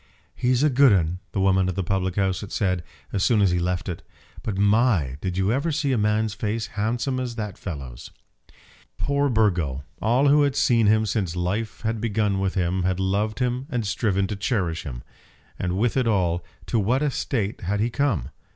"He's 0.33 0.63
a 0.63 0.71
good 0.71 0.91
un," 0.93 1.19
the 1.31 1.39
woman 1.39 1.69
at 1.69 1.75
the 1.75 1.83
public 1.83 2.15
house 2.15 2.41
had 2.41 2.51
said 2.51 2.83
as 3.13 3.23
soon 3.23 3.39
as 3.39 3.51
he 3.51 3.59
left 3.59 3.87
it; 3.87 4.01
"but, 4.41 4.57
my! 4.57 5.17
did 5.21 5.37
you 5.37 5.51
ever 5.51 5.71
see 5.71 5.91
a 5.91 5.95
man's 5.99 6.33
face 6.33 6.65
handsome 6.73 7.19
as 7.19 7.35
that 7.35 7.55
fellow's?" 7.55 8.09
[Illustration: 8.09 8.47
Burgo 8.47 8.55
Fitzgerald.] 8.55 8.97
Poor 8.97 9.29
Burgo! 9.29 9.83
All 10.01 10.27
who 10.29 10.41
had 10.41 10.55
seen 10.55 10.87
him 10.87 11.05
since 11.05 11.35
life 11.35 11.81
had 11.81 12.01
begun 12.01 12.39
with 12.39 12.55
him 12.55 12.81
had 12.81 12.99
loved 12.99 13.37
him 13.37 13.67
and 13.69 13.85
striven 13.85 14.25
to 14.25 14.35
cherish 14.35 14.81
him. 14.87 15.03
And 15.59 15.77
with 15.77 15.95
it 15.95 16.07
all, 16.07 16.43
to 16.65 16.79
what 16.79 17.03
a 17.03 17.11
state 17.11 17.61
had 17.61 17.79
he 17.79 17.91
come! 17.91 18.29